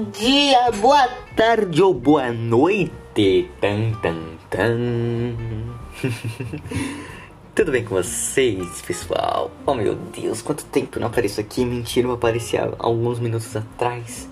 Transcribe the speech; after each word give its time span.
Bom 0.00 0.10
dia, 0.12 0.72
boa 0.80 1.06
tarde 1.36 1.82
ou 1.82 1.92
boa 1.92 2.32
noite. 2.32 3.50
Tan, 3.60 3.92
tan, 4.00 4.16
tan. 4.48 5.36
Tudo 7.54 7.70
bem 7.70 7.84
com 7.84 7.96
vocês, 7.96 8.80
pessoal? 8.80 9.50
Oh 9.66 9.74
meu 9.74 9.94
Deus, 9.94 10.40
quanto 10.40 10.64
tempo 10.64 10.98
não 10.98 11.08
apareço 11.08 11.38
aqui. 11.38 11.66
Mentira, 11.66 12.08
eu 12.08 12.12
apareci 12.12 12.56
há 12.56 12.72
alguns 12.78 13.18
minutos 13.18 13.54
atrás. 13.54 14.26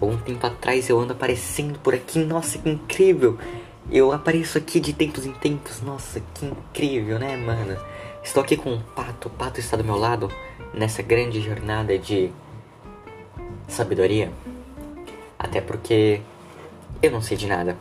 Algum 0.00 0.16
tempo 0.16 0.44
atrás 0.44 0.90
eu 0.90 0.98
ando 0.98 1.12
aparecendo 1.12 1.78
por 1.78 1.94
aqui. 1.94 2.18
Nossa, 2.18 2.58
que 2.58 2.68
incrível! 2.68 3.38
Eu 3.92 4.10
apareço 4.10 4.58
aqui 4.58 4.80
de 4.80 4.92
tempos 4.92 5.24
em 5.24 5.32
tempos. 5.34 5.80
Nossa, 5.82 6.20
que 6.34 6.46
incrível, 6.46 7.20
né, 7.20 7.36
mano? 7.36 7.76
Estou 8.24 8.42
aqui 8.42 8.56
com 8.56 8.74
o 8.74 8.80
Pato. 8.80 9.28
O 9.28 9.30
Pato 9.30 9.60
está 9.60 9.76
do 9.76 9.84
meu 9.84 9.96
lado 9.96 10.28
nessa 10.74 11.00
grande 11.00 11.40
jornada 11.40 11.96
de 11.96 12.32
sabedoria. 13.68 14.32
Até 15.42 15.60
porque 15.60 16.20
eu 17.02 17.10
não 17.10 17.20
sei 17.20 17.36
de 17.36 17.48
nada. 17.48 17.76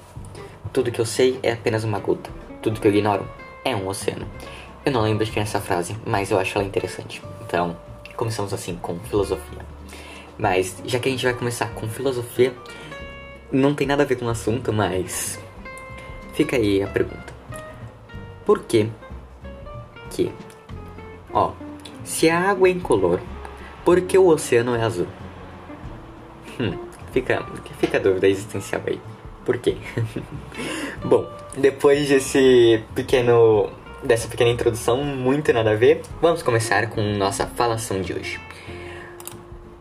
Tudo 0.74 0.92
que 0.92 1.00
eu 1.00 1.06
sei 1.06 1.40
é 1.44 1.52
apenas 1.52 1.84
uma 1.84 2.00
gota. 2.00 2.30
Tudo 2.62 2.82
que 2.82 2.88
eu 2.88 2.92
ignoro 2.92 3.28
é 3.64 3.76
um 3.76 3.88
oceano. 3.88 4.28
Eu 4.84 4.92
não 4.92 5.02
lembro 5.02 5.24
de 5.24 5.32
quem 5.32 5.42
é 5.42 5.44
essa 5.44 5.62
frase, 5.62 5.96
mas 6.06 6.32
eu 6.32 6.40
acho 6.40 6.58
ela 6.58 6.68
interessante. 6.68 7.22
Então, 7.46 7.78
começamos 8.16 8.52
assim 8.52 8.76
com 8.76 8.98
filosofia. 9.00 9.60
Mas 10.38 10.82
já 10.86 10.98
que 11.00 11.08
a 11.08 11.12
gente 11.12 11.24
vai 11.24 11.36
começar 11.36 11.68
com 11.70 11.88
filosofia, 11.88 12.54
não 13.52 13.76
tem 13.76 13.86
nada 13.86 14.02
a 14.02 14.06
ver 14.06 14.16
com 14.16 14.26
o 14.26 14.30
assunto, 14.30 14.74
mas 14.74 15.40
fica 16.34 16.56
aí 16.56 16.82
a 16.82 16.88
pergunta. 16.88 17.32
Por 18.44 18.64
que 18.64 18.90
que, 20.10 20.32
ó, 21.32 21.52
se 22.04 22.30
a 22.30 22.50
água 22.50 22.68
é 22.68 22.72
incolor, 22.72 23.20
por 23.86 24.02
que 24.02 24.18
o 24.18 24.28
oceano 24.28 24.76
é 24.76 24.82
azul? 24.82 25.08
Hum, 26.60 26.78
fica, 27.12 27.46
fica 27.80 27.98
a 27.98 28.02
dúvida 28.02 28.28
existencial 28.28 28.82
aí. 28.86 29.00
Por 29.46 29.58
quê? 29.58 29.76
Bom, 31.04 31.28
depois 31.58 32.08
desse 32.08 32.84
pequeno 32.96 33.70
dessa 34.04 34.28
pequena 34.28 34.50
introdução 34.50 35.04
muito 35.04 35.54
nada 35.54 35.72
a 35.72 35.76
ver, 35.76 36.02
vamos 36.20 36.42
começar 36.42 36.90
com 36.90 37.02
nossa 37.02 37.46
falação 37.46 38.02
de 38.02 38.14
hoje. 38.14 38.40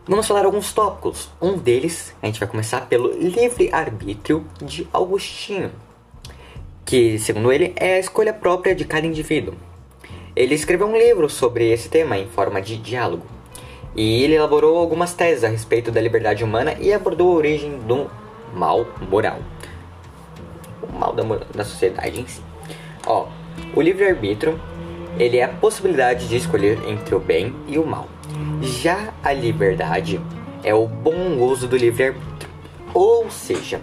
Vamos 0.07 0.27
falar 0.27 0.45
alguns 0.45 0.73
tópicos. 0.73 1.29
Um 1.41 1.57
deles, 1.57 2.13
a 2.21 2.25
gente 2.25 2.39
vai 2.39 2.49
começar 2.49 2.87
pelo 2.87 3.11
livre-arbítrio 3.11 4.45
de 4.61 4.87
Agostinho, 4.93 5.71
que, 6.85 7.17
segundo 7.17 7.51
ele, 7.51 7.73
é 7.75 7.95
a 7.95 7.99
escolha 7.99 8.33
própria 8.33 8.75
de 8.75 8.85
cada 8.85 9.07
indivíduo. 9.07 9.53
Ele 10.35 10.55
escreveu 10.55 10.87
um 10.87 10.97
livro 10.97 11.29
sobre 11.29 11.71
esse 11.71 11.89
tema 11.89 12.17
em 12.17 12.27
forma 12.27 12.61
de 12.61 12.77
diálogo. 12.77 13.25
E 13.95 14.23
ele 14.23 14.35
elaborou 14.35 14.77
algumas 14.77 15.13
teses 15.13 15.43
a 15.43 15.47
respeito 15.47 15.91
da 15.91 15.99
liberdade 15.99 16.43
humana 16.43 16.75
e 16.79 16.93
abordou 16.93 17.31
a 17.31 17.35
origem 17.35 17.77
do 17.79 18.09
mal 18.53 18.85
moral. 19.09 19.39
O 20.81 20.97
mal 20.97 21.13
da, 21.13 21.23
da 21.53 21.65
sociedade 21.65 22.21
em 22.21 22.27
si. 22.27 22.41
Ó, 23.05 23.27
o 23.75 23.81
livre-arbítrio, 23.81 24.59
ele 25.19 25.37
é 25.37 25.43
a 25.43 25.49
possibilidade 25.49 26.27
de 26.27 26.37
escolher 26.37 26.79
entre 26.87 27.15
o 27.15 27.19
bem 27.19 27.53
e 27.67 27.77
o 27.77 27.85
mal. 27.85 28.07
Já 28.61 29.13
a 29.23 29.33
liberdade 29.33 30.21
é 30.63 30.73
o 30.73 30.87
bom 30.87 31.37
uso 31.39 31.67
do 31.67 31.75
livre-arbítrio. 31.75 32.49
Ou 32.93 33.29
seja, 33.29 33.81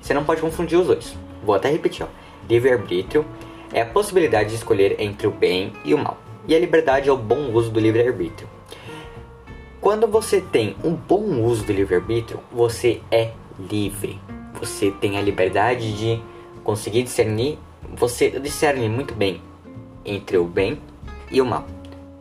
você 0.00 0.14
não 0.14 0.24
pode 0.24 0.40
confundir 0.40 0.78
os 0.78 0.86
dois. 0.86 1.14
Vou 1.44 1.54
até 1.54 1.70
repetir, 1.70 2.04
ó. 2.04 2.08
Livre-arbítrio 2.48 3.24
é 3.72 3.82
a 3.82 3.86
possibilidade 3.86 4.50
de 4.50 4.56
escolher 4.56 4.96
entre 4.98 5.26
o 5.26 5.30
bem 5.30 5.72
e 5.84 5.94
o 5.94 5.98
mal. 5.98 6.18
E 6.48 6.54
a 6.54 6.58
liberdade 6.58 7.08
é 7.08 7.12
o 7.12 7.16
bom 7.16 7.52
uso 7.52 7.70
do 7.70 7.78
livre-arbítrio. 7.78 8.48
Quando 9.80 10.06
você 10.06 10.42
tem 10.42 10.76
um 10.84 10.94
bom 10.94 11.42
uso 11.42 11.64
do 11.64 11.72
livre-arbítrio, 11.72 12.38
você 12.52 13.00
é 13.10 13.30
livre. 13.58 14.20
Você 14.58 14.90
tem 14.90 15.16
a 15.16 15.22
liberdade 15.22 15.96
de 15.96 16.22
conseguir 16.62 17.02
discernir, 17.02 17.58
você 17.96 18.28
discerne 18.28 18.86
muito 18.90 19.14
bem 19.14 19.40
entre 20.04 20.36
o 20.36 20.44
bem 20.44 20.78
e 21.30 21.40
o 21.40 21.46
mal. 21.46 21.64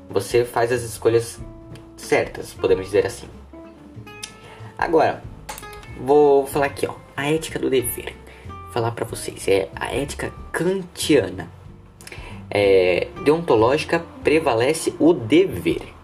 Você 0.10 0.46
faz 0.46 0.72
as 0.72 0.84
escolhas 0.84 1.38
certas, 1.98 2.54
podemos 2.54 2.86
dizer 2.86 3.06
assim. 3.06 3.28
Agora, 4.78 5.22
vou 6.00 6.46
falar 6.48 6.68
aqui, 6.68 6.88
ó, 6.88 6.94
a 7.18 7.30
ética 7.30 7.60
do 7.60 7.70
dever. 7.70 8.16
Vou 8.48 8.72
falar 8.72 8.92
para 8.92 9.04
vocês 9.04 9.46
é 9.50 9.68
a 9.76 9.94
ética 9.94 10.32
kantiana. 10.54 11.52
É, 12.50 13.10
deontológica 13.26 14.02
prevalece 14.24 14.94
o 14.98 15.14
dever. 15.14 15.99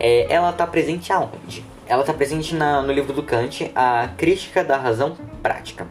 É, 0.00 0.32
ela 0.32 0.48
está 0.48 0.66
presente 0.66 1.12
aonde? 1.12 1.62
Ela 1.86 2.00
está 2.00 2.14
presente 2.14 2.54
na, 2.54 2.80
no 2.80 2.90
livro 2.90 3.12
do 3.12 3.22
Kant, 3.22 3.70
a 3.74 4.08
crítica 4.16 4.64
da 4.64 4.78
razão 4.78 5.16
prática. 5.42 5.86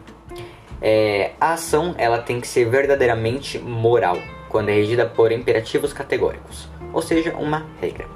É, 0.82 1.32
a 1.40 1.52
ação 1.52 1.94
ela 1.96 2.18
tem 2.18 2.40
que 2.40 2.48
ser 2.48 2.64
verdadeiramente 2.68 3.58
moral 3.58 4.16
quando 4.48 4.70
é 4.70 4.72
regida 4.72 5.06
por 5.06 5.30
imperativos 5.30 5.92
categóricos, 5.92 6.68
ou 6.92 7.00
seja, 7.00 7.34
uma 7.36 7.66
regra. 7.80 8.06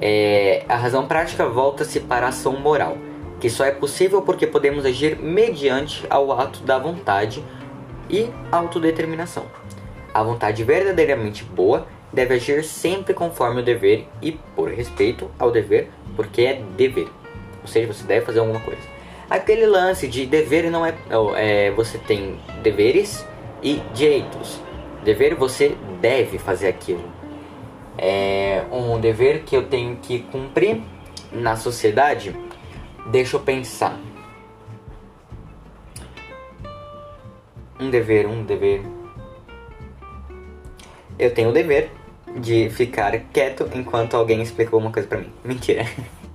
É, 0.00 0.64
a 0.68 0.74
razão 0.74 1.06
prática 1.06 1.46
volta-se 1.46 2.00
para 2.00 2.26
a 2.26 2.28
ação 2.30 2.58
moral, 2.58 2.98
que 3.38 3.48
só 3.48 3.64
é 3.64 3.70
possível 3.70 4.22
porque 4.22 4.46
podemos 4.46 4.84
agir 4.84 5.18
mediante 5.18 6.04
ao 6.10 6.32
ato 6.32 6.64
da 6.64 6.78
vontade 6.78 7.44
e 8.10 8.28
autodeterminação. 8.50 9.44
A 10.12 10.22
vontade 10.22 10.64
verdadeiramente 10.64 11.44
boa 11.44 11.86
deve 12.12 12.34
agir 12.34 12.64
sempre 12.64 13.14
conforme 13.14 13.60
o 13.60 13.64
dever 13.64 14.06
e 14.22 14.32
por 14.54 14.70
respeito 14.70 15.30
ao 15.38 15.50
dever, 15.50 15.90
porque 16.14 16.42
é 16.42 16.62
dever. 16.76 17.08
Ou 17.62 17.68
seja, 17.68 17.92
você 17.92 18.04
deve 18.04 18.24
fazer 18.24 18.40
alguma 18.40 18.60
coisa. 18.60 18.82
Aquele 19.28 19.66
lance 19.66 20.06
de 20.06 20.24
dever 20.24 20.70
não 20.70 20.86
é, 20.86 20.94
é 21.36 21.70
você 21.72 21.98
tem 21.98 22.38
deveres 22.62 23.26
e 23.62 23.82
direitos. 23.92 24.60
Dever 25.04 25.34
você 25.34 25.76
deve 26.00 26.38
fazer 26.38 26.68
aquilo 26.68 27.16
é 27.98 28.64
um 28.70 29.00
dever 29.00 29.42
que 29.44 29.56
eu 29.56 29.66
tenho 29.66 29.96
que 29.96 30.20
cumprir 30.20 30.82
na 31.32 31.56
sociedade, 31.56 32.34
deixa 33.06 33.36
eu 33.36 33.40
pensar. 33.40 33.98
Um 37.78 37.90
dever, 37.90 38.26
um 38.26 38.42
dever. 38.42 38.82
Eu 41.18 41.32
tenho 41.32 41.50
o 41.50 41.52
dever 41.52 41.90
de 42.38 42.68
ficar 42.70 43.18
quieto 43.32 43.68
enquanto 43.74 44.14
alguém 44.14 44.42
explicou 44.42 44.78
uma 44.78 44.90
coisa 44.90 45.08
pra 45.08 45.18
mim. 45.18 45.32
Mentira. 45.44 45.86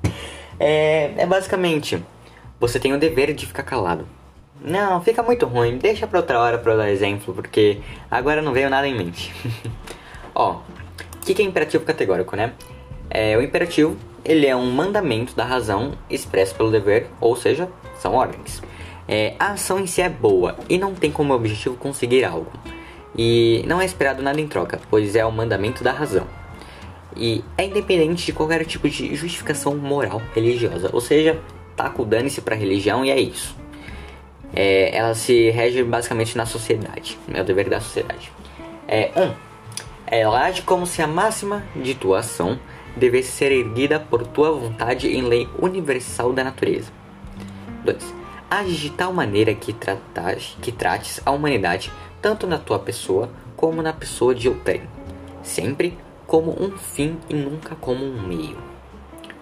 É, 0.64 1.16
é 1.18 1.25
basicamente, 1.25 2.06
você 2.59 2.80
tem 2.80 2.94
o 2.94 3.00
dever 3.00 3.34
de 3.34 3.47
ficar 3.47 3.64
calado. 3.64 4.08
Não, 4.64 5.02
fica 5.02 5.24
muito 5.24 5.47
ruim. 5.47 5.80
Deixa 5.80 6.06
pra 6.06 6.20
outra 6.20 6.40
hora 6.40 6.59
pra 6.59 6.74
eu 6.74 6.78
dar 6.78 6.91
exemplo, 6.91 7.34
porque 7.34 7.80
agora 8.12 8.44
não 8.44 8.53
veio 8.53 8.70
nada 8.70 8.88
em 8.88 8.96
mente. 8.96 9.34
Ó, 10.36 10.58
o 10.58 11.20
que, 11.25 11.34
que 11.34 11.41
é 11.41 11.46
imperativo 11.46 11.84
categórico, 11.84 12.36
né? 12.36 12.53
É, 13.09 13.36
o 13.36 13.41
imperativo 13.41 13.97
ele 14.24 14.46
é 14.46 14.56
um 14.56 14.70
mandamento 14.70 15.36
da 15.36 15.44
razão 15.44 15.94
expresso 16.08 16.53
pelo 16.53 16.70
dever, 16.70 17.08
ou 17.20 17.36
seja, 17.36 17.68
são 17.97 18.14
ordens. 18.14 18.62
É, 19.08 19.34
a 19.40 19.53
ação 19.53 19.80
em 19.80 19.88
si 19.88 20.00
é 20.00 20.09
boa 20.09 20.56
e 20.70 20.78
não 20.78 20.94
tem 20.94 21.12
como 21.12 21.34
objetivo 21.34 21.75
conseguir 21.75 22.24
algo. 22.24 22.52
E 23.17 23.63
não 23.67 23.81
é 23.81 23.85
esperado 23.85 24.22
nada 24.23 24.39
em 24.39 24.47
troca, 24.47 24.79
pois 24.89 25.16
é 25.16 25.25
o 25.25 25.31
mandamento 25.31 25.83
da 25.83 25.91
razão. 25.91 26.25
E 27.16 27.44
é 27.57 27.66
independente 27.66 28.25
de 28.25 28.33
qualquer 28.33 28.66
tipo 28.66 28.89
de 28.89 29.16
justificação 29.16 29.75
moral 29.75 30.22
religiosa, 30.33 30.89
ou 30.94 31.01
seja, 31.01 31.39
taca 31.75 32.01
o 32.01 32.05
dane-se 32.05 32.41
pra 32.41 32.55
religião 32.55 33.03
e 33.03 33.11
é 33.11 33.19
isso. 33.19 33.55
É, 34.53 34.95
ela 34.95 35.13
se 35.13 35.49
rege 35.49 35.83
basicamente 35.83 36.38
na 36.38 36.45
sociedade, 36.45 37.17
é 37.33 37.41
o 37.41 37.44
dever 37.44 37.69
da 37.69 37.79
sociedade. 37.79 38.31
É, 38.88 39.11
um, 39.16 39.33
ela 40.07 40.45
age 40.45 40.61
como 40.61 40.85
se 40.85 41.02
a 41.02 41.07
máxima 41.07 41.64
de 41.75 41.96
tua 41.96 42.19
ação 42.19 42.59
devesse 42.96 43.31
ser 43.31 43.52
erguida 43.52 43.99
por 43.99 44.28
tua 44.28 44.52
vontade 44.52 45.07
em 45.07 45.22
lei 45.22 45.47
universal 45.59 46.34
da 46.34 46.43
natureza. 46.43 46.91
2. 47.85 48.14
Age 48.49 48.75
de 48.75 48.90
tal 48.90 49.14
maneira 49.14 49.53
que, 49.53 49.72
tratas, 49.72 50.57
que 50.61 50.72
trates 50.72 51.22
a 51.25 51.31
humanidade 51.31 51.91
tanto 52.22 52.46
na 52.46 52.58
tua 52.58 52.79
pessoa 52.79 53.29
como 53.56 53.82
na 53.82 53.94
pessoa 53.94 54.35
de 54.35 54.47
outrem, 54.47 54.84
sempre 55.44 55.97
como 56.28 56.52
um 56.52 56.78
fim 56.78 57.18
e 57.29 57.34
nunca 57.34 57.76
como 57.76 58.06
um 58.06 58.22
meio. 58.28 58.58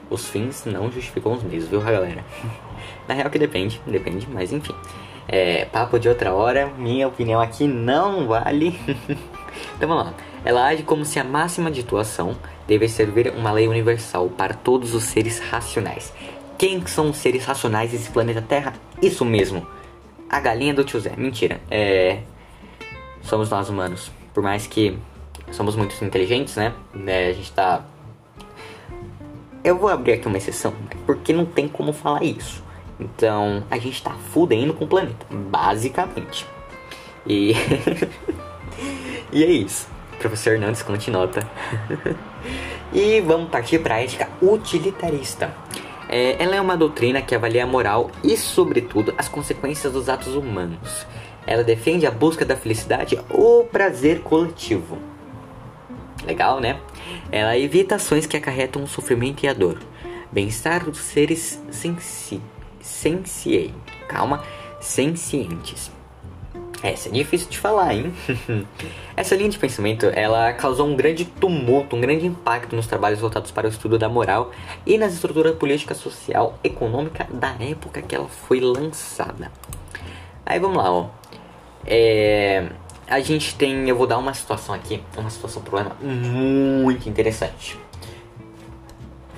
Os 0.10 0.28
fins 0.28 0.66
não 0.66 0.92
justificam 0.92 1.34
os 1.34 1.44
meios, 1.44 1.68
viu, 1.68 1.82
galera? 1.82 2.24
na 3.08 3.14
real 3.14 3.30
que 3.30 3.38
depende, 3.38 3.80
depende, 3.86 4.28
mas 4.32 4.52
enfim. 4.52 4.74
É, 5.28 5.66
papo 5.66 6.00
de 6.00 6.10
outra 6.10 6.34
hora, 6.34 6.68
minha 6.78 7.08
opinião 7.08 7.40
aqui 7.40 7.68
não 7.68 8.28
vale. 8.28 8.80
então 9.78 9.88
vamos 9.88 10.06
lá. 10.06 10.14
Ela 10.44 10.66
age 10.66 10.82
como 10.82 11.06
se 11.06 11.20
a 11.20 11.24
máxima 11.24 11.70
de 11.70 11.84
tua 11.84 12.02
ação 12.02 12.36
deve 12.68 12.88
servir 12.88 13.32
uma 13.36 13.52
lei 13.52 13.68
universal 13.68 14.30
para 14.30 14.56
todos 14.56 14.96
os 14.96 15.04
seres 15.04 15.40
racionais. 15.40 16.12
Quem 16.58 16.84
são 16.88 17.12
os 17.12 17.18
seres 17.18 17.46
racionais 17.46 17.92
desse 17.92 18.10
planeta 18.10 18.42
Terra? 18.42 18.74
Isso 19.02 19.24
mesmo. 19.24 19.66
A 20.28 20.40
galinha 20.40 20.74
do 20.74 20.84
tio 20.84 21.00
Zé. 21.00 21.14
Mentira. 21.16 21.62
É. 21.70 22.20
Somos 23.30 23.52
nós 23.52 23.70
humanos. 23.70 24.12
Por 24.34 24.42
mais 24.42 24.66
que 24.66 24.98
somos 25.52 25.76
muito 25.76 26.04
inteligentes, 26.04 26.56
né? 26.56 26.74
É, 27.06 27.30
a 27.30 27.34
gente 27.34 27.52
tá. 27.52 27.86
Eu 29.64 29.78
vou 29.78 29.88
abrir 29.88 30.14
aqui 30.14 30.28
uma 30.28 30.38
exceção, 30.38 30.74
porque 31.06 31.32
não 31.32 31.46
tem 31.46 31.68
como 31.68 31.94
falar 31.94 32.24
isso. 32.24 32.64
Então 33.00 33.64
a 33.70 33.78
gente 33.78 34.02
tá 34.02 34.16
fudendo 34.34 34.74
com 34.74 34.86
o 34.86 34.88
planeta, 34.88 35.28
basicamente. 35.30 36.48
E. 37.28 37.54
e 39.32 39.44
é 39.44 39.52
isso. 39.52 39.88
Professor 40.18 40.54
Hernandes, 40.54 40.82
conte 40.82 41.12
nota. 41.12 41.48
e 42.92 43.22
vamos 43.22 43.52
partir 43.52 43.78
para 43.78 43.96
a 43.96 44.02
ética 44.02 44.28
utilitarista. 44.42 45.54
É, 46.10 46.42
ela 46.42 46.56
é 46.56 46.62
uma 46.62 46.76
doutrina 46.76 47.22
que 47.22 47.36
avalia 47.36 47.64
a 47.64 47.68
moral 47.68 48.10
e, 48.24 48.36
sobretudo, 48.36 49.14
as 49.20 49.30
consequências 49.30 49.94
dos 49.94 50.10
atos 50.10 50.34
humanos. 50.34 51.06
Ela 51.50 51.64
defende 51.64 52.06
a 52.06 52.12
busca 52.12 52.46
da 52.46 52.56
felicidade 52.56 53.20
ou 53.28 53.66
prazer 53.66 54.20
coletivo. 54.20 55.00
Legal, 56.24 56.60
né? 56.60 56.80
Ela 57.32 57.58
evita 57.58 57.96
ações 57.96 58.28
que 58.28 58.38
acarretam 58.38 58.84
o 58.84 58.88
sofrimento 58.88 59.44
e 59.44 59.48
a 59.48 59.54
dor. 59.54 59.80
Bem-estar 60.32 60.86
dos 60.86 61.00
seres 61.00 61.60
sensi 61.72 62.40
sensiei. 62.80 63.74
Calma, 64.08 64.44
sencientes. 64.80 65.92
Essa 66.84 67.10
é 67.10 67.12
difícil 67.14 67.50
de 67.50 67.58
falar, 67.58 67.96
hein? 67.96 68.14
Essa 69.18 69.36
linha 69.36 69.50
de 69.50 69.58
pensamento, 69.58 70.06
ela 70.06 70.54
causou 70.54 70.86
um 70.86 70.96
grande 70.96 71.26
tumulto, 71.26 71.96
um 71.96 72.02
grande 72.02 72.28
impacto 72.28 72.76
nos 72.76 72.86
trabalhos 72.86 73.22
voltados 73.22 73.50
para 73.50 73.66
o 73.66 73.72
estudo 73.72 73.98
da 73.98 74.08
moral 74.08 74.52
e 74.86 75.00
nas 75.00 75.14
estruturas 75.14 75.56
política, 75.56 75.96
social, 75.96 76.60
econômica 76.64 77.28
da 77.34 77.56
época 77.60 78.04
que 78.04 78.14
ela 78.14 78.28
foi 78.28 78.60
lançada. 78.60 79.52
Aí 80.46 80.60
vamos 80.60 80.78
lá, 80.78 80.92
ó. 80.92 81.19
É, 81.90 82.70
a 83.08 83.20
gente 83.20 83.56
tem, 83.56 83.90
eu 83.90 83.96
vou 83.96 84.06
dar 84.06 84.20
uma 84.20 84.34
situação 84.36 84.76
aqui, 84.76 85.04
uma 85.18 85.32
situação 85.32 85.64
problema 85.64 85.98
muito 86.00 87.10
interessante. 87.10 87.78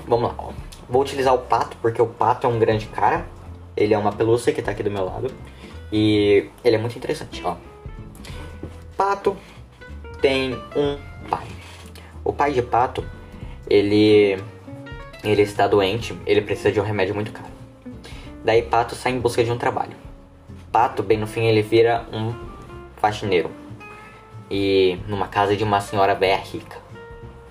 Vamos 0.06 0.30
lá, 0.30 0.36
ó. 0.38 0.52
Vou 0.90 1.02
utilizar 1.02 1.34
o 1.34 1.40
pato 1.40 1.78
porque 1.82 2.02
o 2.02 2.08
pato 2.08 2.46
é 2.46 2.50
um 2.50 2.60
grande 2.60 2.88
cara. 2.88 3.26
Ele 3.78 3.94
é 3.94 3.98
uma 3.98 4.12
pelúcia 4.12 4.52
que 4.52 4.62
tá 4.62 4.72
aqui 4.72 4.84
do 4.84 4.92
meu 4.92 5.06
lado. 5.06 5.34
E 5.90 6.50
ele 6.66 6.76
é 6.76 6.80
muito 6.80 6.98
interessante, 6.98 7.42
ó. 7.46 7.56
Pato 8.98 9.38
tem 10.22 10.54
um 10.76 10.98
pai. 11.30 11.48
O 12.24 12.34
pai 12.34 12.52
de 12.52 12.62
Pato, 12.62 13.04
ele 13.70 14.38
ele 15.24 15.42
está 15.44 15.68
doente, 15.68 16.18
ele 16.26 16.42
precisa 16.42 16.72
de 16.72 16.80
um 16.80 16.84
remédio 16.84 17.16
muito 17.16 17.32
caro. 17.32 17.50
Daí 18.44 18.64
Pato 18.64 18.96
sai 18.96 19.14
em 19.14 19.20
busca 19.20 19.44
de 19.44 19.52
um 19.52 19.58
trabalho. 19.58 19.96
Pato, 20.72 21.04
bem 21.04 21.18
no 21.18 21.28
fim, 21.28 21.46
ele 21.46 21.62
vira 21.62 22.06
um 22.14 22.34
faxineiro. 22.98 23.52
E 24.50 24.98
numa 25.08 25.28
casa 25.28 25.56
de 25.56 25.64
uma 25.64 25.82
senhora 25.82 26.16
velha 26.16 26.38
rica. 26.38 26.78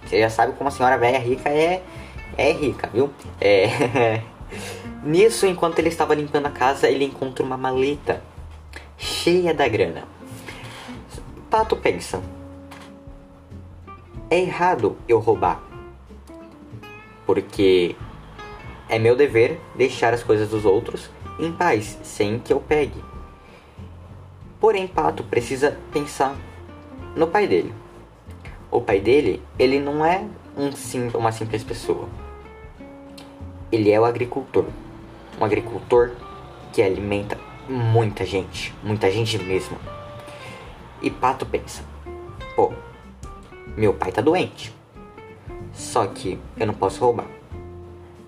Você 0.05 0.19
já 0.19 0.31
sabe 0.31 0.55
como 0.55 0.69
a 0.69 0.71
senhora 0.71 0.97
velha 0.97 1.19
rica 1.19 1.49
é 1.51 1.83
é 2.37 2.53
rica, 2.53 2.89
viu? 2.93 3.11
É 3.41 4.23
Nisso, 5.03 5.47
enquanto 5.47 5.79
ele 5.79 5.89
estava 5.89 6.15
limpando 6.15 6.47
a 6.47 6.51
casa, 6.51 6.89
ele 6.89 7.05
encontra 7.05 7.45
uma 7.45 7.57
maleta 7.57 8.23
cheia 8.99 9.55
da 9.55 9.67
grana. 9.69 10.05
Pato 11.51 11.77
pensa: 11.77 12.23
é 14.31 14.41
errado 14.41 14.97
eu 15.09 15.19
roubar, 15.19 15.63
porque 17.27 17.97
é 18.89 18.99
meu 18.99 19.17
dever 19.17 19.59
deixar 19.75 20.13
as 20.13 20.23
coisas 20.23 20.51
dos 20.51 20.65
outros 20.65 21.11
em 21.41 21.53
paz, 21.53 21.99
sem 22.03 22.39
que 22.39 22.53
eu 22.53 22.61
pegue. 22.61 23.03
Porém, 24.61 24.87
Pato 24.87 25.25
precisa 25.25 25.79
pensar 25.93 26.37
no 27.17 27.27
pai 27.27 27.47
dele. 27.47 27.75
O 28.71 28.81
pai 28.81 29.01
dele, 29.01 29.43
ele 29.59 29.81
não 29.81 30.05
é 30.05 30.25
um 30.57 30.71
sim, 30.73 31.09
uma 31.15 31.33
simples 31.33 31.65
pessoa. 31.65 32.09
Ele 33.73 33.91
é 33.91 33.99
o 33.99 34.05
agricultor. 34.05 34.67
Um 35.41 35.45
agricultor 35.45 36.13
que 36.73 36.83
alimenta 36.83 37.39
muita 37.69 38.27
gente, 38.27 38.75
muita 38.83 39.11
gente 39.11 39.39
mesmo. 39.39 39.79
E 41.01 41.11
Pato 41.11 41.47
pensa: 41.47 41.83
pô, 42.55 42.73
meu 43.77 43.95
pai 43.95 44.13
tá 44.13 44.21
doente. 44.21 44.75
Só 45.73 46.07
que 46.07 46.39
eu 46.57 46.67
não 46.67 46.75
posso 46.75 47.01
roubar. 47.01 47.27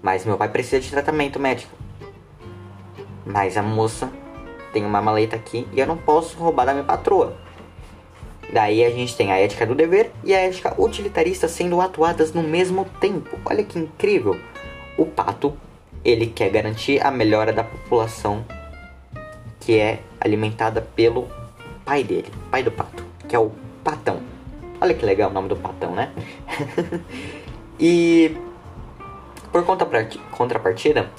Mas 0.01 0.25
meu 0.25 0.39
pai 0.39 0.49
precisa 0.49 0.81
de 0.81 0.91
tratamento 0.91 1.39
médico. 1.39 1.82
Mas 3.25 3.57
a 3.57 3.63
moça 3.63 4.11
tem 4.73 4.85
uma 4.85 5.03
maleta 5.03 5.37
aqui 5.37 5.67
e 5.73 5.81
eu 5.81 5.87
não 5.87 5.97
posso 5.97 6.37
roubar 6.39 6.65
da 6.65 6.73
minha 6.73 6.85
patroa. 6.85 7.37
Daí 8.53 8.85
a 8.85 8.91
gente 8.91 9.17
tem 9.17 9.33
a 9.33 9.39
ética 9.39 9.67
do 9.67 9.75
dever 9.75 10.11
e 10.23 10.35
a 10.35 10.41
ética 10.41 10.75
utilitarista 10.79 11.49
sendo 11.49 11.81
atuadas 11.81 12.33
no 12.33 12.43
mesmo 12.43 12.85
tempo. 13.01 13.39
Olha 13.45 13.65
que 13.65 13.79
incrível! 13.79 14.39
O 14.99 15.07
pato, 15.07 15.57
ele 16.05 16.27
quer 16.27 16.51
garantir 16.51 17.05
a 17.05 17.11
melhora 17.11 17.53
da 17.53 17.65
população 17.65 18.45
que 19.59 19.79
é 19.79 20.01
alimentada 20.21 20.83
pelo 20.83 21.29
pai 21.85 22.05
dele, 22.05 22.31
pai 22.51 22.63
do 22.63 22.71
pato, 22.71 23.05
que 23.29 23.35
é 23.35 23.39
o 23.39 23.53
patão. 23.83 24.21
Olha 24.81 24.93
que 24.93 25.07
legal 25.07 25.31
o 25.31 25.33
nome 25.33 25.49
do 25.49 25.57
patão, 25.57 25.95
né? 25.95 26.13
e 27.79 28.37
por 29.53 29.65
contrapartida, 29.65 31.11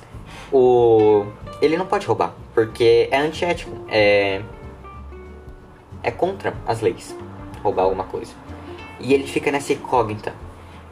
o 0.51 1.25
ele 1.61 1.77
não 1.77 1.85
pode 1.85 2.05
roubar, 2.05 2.33
porque 2.53 3.07
é 3.11 3.17
antiético, 3.17 3.71
é 3.89 4.41
é 6.03 6.11
contra 6.11 6.53
as 6.67 6.81
leis 6.81 7.15
roubar 7.63 7.83
alguma 7.83 8.03
coisa. 8.03 8.33
E 8.99 9.13
ele 9.13 9.25
fica 9.25 9.51
nessa 9.51 9.73
incógnita 9.73 10.33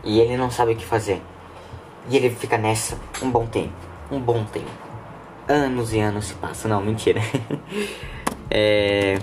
e 0.03 0.19
ele 0.19 0.37
não 0.37 0.49
sabe 0.49 0.71
o 0.71 0.75
que 0.75 0.85
fazer. 0.85 1.21
E 2.09 2.15
ele 2.15 2.29
fica 2.29 2.57
nessa 2.57 2.97
um 3.21 3.29
bom 3.29 3.45
tempo, 3.45 3.73
um 4.09 4.19
bom 4.19 4.43
tempo. 4.45 4.71
Anos 5.47 5.93
e 5.93 5.99
anos 5.99 6.25
se 6.25 6.33
passam, 6.35 6.71
não, 6.71 6.81
mentira. 6.81 7.21
é... 8.49 9.19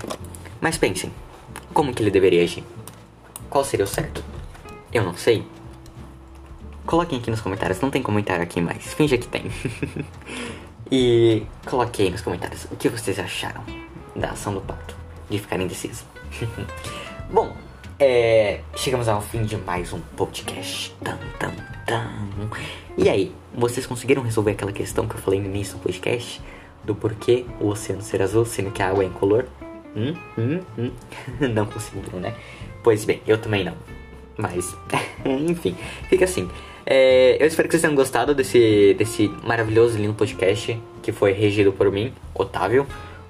Mas 0.61 0.77
pensem, 0.77 1.11
como 1.73 1.95
que 1.95 2.03
ele 2.03 2.11
deveria 2.11 2.43
agir? 2.43 2.63
Qual 3.49 3.65
seria 3.65 3.85
o 3.85 3.89
certo? 3.89 4.23
Eu 4.93 5.03
não 5.03 5.15
sei. 5.15 5.47
Coloquem 6.85 7.19
aqui 7.19 7.31
nos 7.31 7.41
comentários, 7.41 7.81
não 7.81 7.91
tem 7.91 8.03
comentário 8.03 8.43
aqui 8.43 8.61
mais, 8.61 8.95
finja 8.95 9.17
que 9.17 9.29
tem. 9.29 9.45
e 10.91 11.47
coloquem 11.67 12.07
aí 12.07 12.13
nos 12.13 12.23
comentários 12.23 12.65
o 12.71 12.77
que 12.77 12.89
vocês 12.89 13.19
acharam 13.19 13.63
da 14.15 14.31
ação 14.31 14.55
do 14.55 14.61
pato, 14.61 14.97
de 15.29 15.39
ficar 15.39 15.61
indeciso. 15.61 16.05
Bom, 17.31 17.55
é, 17.99 18.61
chegamos 18.77 19.09
ao 19.09 19.21
fim 19.21 19.43
de 19.43 19.57
mais 19.57 19.93
um 19.93 20.01
podcast. 20.17 20.95
Tam, 21.03 21.19
tam, 21.39 21.53
tam. 21.87 22.51
E 22.97 23.09
aí, 23.09 23.35
vocês 23.55 23.87
conseguiram 23.87 24.23
resolver 24.23 24.53
aquela 24.53 24.73
questão 24.73 25.07
que 25.07 25.15
eu 25.15 25.21
falei 25.21 25.41
no 25.41 25.47
início 25.47 25.77
do 25.77 25.83
podcast? 25.83 26.41
Do 26.85 26.95
porquê 26.95 27.45
o 27.61 27.69
oceano 27.69 28.03
ser 28.03 28.23
azul, 28.23 28.45
sendo 28.45 28.71
que 28.71 28.83
a 28.83 28.89
água 28.89 29.03
é 29.03 29.07
incolor? 29.07 29.47
Hum, 29.97 30.15
hum, 30.39 30.61
hum. 30.79 30.91
Não 31.53 31.67
conseguiram, 31.67 32.21
né? 32.21 32.35
Pois 32.83 33.05
bem, 33.05 33.21
eu 33.27 33.37
também 33.37 33.65
não. 33.65 33.75
Mas, 34.37 34.77
enfim, 35.27 35.77
fica 36.09 36.25
assim. 36.25 36.49
É, 36.91 37.37
eu 37.39 37.47
espero 37.47 37.69
que 37.69 37.73
vocês 37.73 37.83
tenham 37.83 37.95
gostado 37.95 38.35
desse, 38.35 38.95
desse 38.95 39.29
maravilhoso 39.45 39.99
lindo 39.99 40.15
podcast 40.15 40.81
que 41.03 41.13
foi 41.13 41.33
regido 41.33 41.71
por 41.71 41.93
mim, 41.93 42.15
Otávio, 42.35 42.87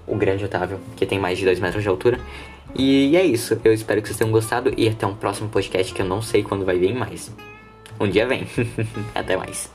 o 0.06 0.14
grande 0.14 0.44
Otávio, 0.44 0.78
que 0.94 1.04
tem 1.04 1.18
mais 1.18 1.36
de 1.38 1.44
2 1.44 1.58
metros 1.58 1.82
de 1.82 1.88
altura. 1.88 2.20
E 2.72 3.16
é 3.16 3.24
isso, 3.24 3.60
eu 3.64 3.72
espero 3.72 4.00
que 4.00 4.06
vocês 4.06 4.16
tenham 4.16 4.30
gostado 4.30 4.72
e 4.76 4.88
até 4.88 5.04
um 5.04 5.14
próximo 5.14 5.48
podcast 5.48 5.92
que 5.92 6.00
eu 6.00 6.06
não 6.06 6.22
sei 6.22 6.44
quando 6.44 6.64
vai 6.64 6.78
vir 6.78 6.94
mais. 6.94 7.32
Um 7.98 8.08
dia 8.08 8.28
vem. 8.28 8.46
até 9.12 9.36
mais. 9.36 9.68